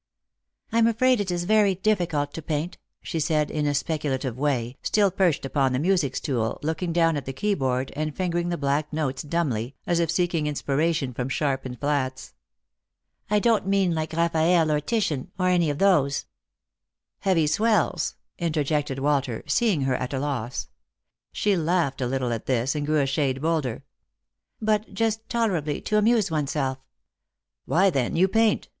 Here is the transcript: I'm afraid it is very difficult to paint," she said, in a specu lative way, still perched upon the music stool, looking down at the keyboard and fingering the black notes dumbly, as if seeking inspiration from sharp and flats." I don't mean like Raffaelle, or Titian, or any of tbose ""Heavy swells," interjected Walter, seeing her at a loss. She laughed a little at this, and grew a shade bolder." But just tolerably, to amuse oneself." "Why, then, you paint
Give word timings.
I'm 0.71 0.87
afraid 0.87 1.21
it 1.21 1.29
is 1.29 1.43
very 1.43 1.75
difficult 1.75 2.33
to 2.33 2.41
paint," 2.41 2.79
she 3.03 3.19
said, 3.19 3.51
in 3.51 3.67
a 3.67 3.69
specu 3.69 4.11
lative 4.17 4.33
way, 4.33 4.79
still 4.81 5.11
perched 5.11 5.45
upon 5.45 5.73
the 5.73 5.77
music 5.77 6.15
stool, 6.15 6.57
looking 6.63 6.91
down 6.91 7.17
at 7.17 7.25
the 7.25 7.33
keyboard 7.33 7.93
and 7.95 8.15
fingering 8.17 8.49
the 8.49 8.57
black 8.57 8.91
notes 8.91 9.21
dumbly, 9.21 9.75
as 9.85 9.99
if 9.99 10.09
seeking 10.09 10.47
inspiration 10.47 11.13
from 11.13 11.29
sharp 11.29 11.67
and 11.67 11.79
flats." 11.79 12.33
I 13.29 13.37
don't 13.37 13.67
mean 13.67 13.93
like 13.93 14.13
Raffaelle, 14.13 14.71
or 14.71 14.79
Titian, 14.79 15.29
or 15.37 15.49
any 15.49 15.69
of 15.69 15.77
tbose 15.77 16.25
""Heavy 17.19 17.45
swells," 17.45 18.15
interjected 18.39 18.97
Walter, 18.97 19.43
seeing 19.45 19.81
her 19.81 19.93
at 19.93 20.15
a 20.15 20.19
loss. 20.19 20.67
She 21.31 21.55
laughed 21.55 22.01
a 22.01 22.07
little 22.07 22.33
at 22.33 22.47
this, 22.47 22.73
and 22.73 22.87
grew 22.87 23.01
a 23.01 23.05
shade 23.05 23.39
bolder." 23.39 23.83
But 24.59 24.95
just 24.95 25.29
tolerably, 25.29 25.79
to 25.81 25.99
amuse 25.99 26.31
oneself." 26.31 26.79
"Why, 27.65 27.91
then, 27.91 28.15
you 28.15 28.27
paint 28.27 28.67